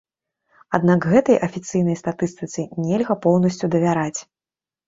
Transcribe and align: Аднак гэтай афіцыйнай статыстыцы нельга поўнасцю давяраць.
Аднак 0.77 1.05
гэтай 1.11 1.37
афіцыйнай 1.47 1.99
статыстыцы 2.03 2.67
нельга 2.89 3.17
поўнасцю 3.27 3.71
давяраць. 3.77 4.19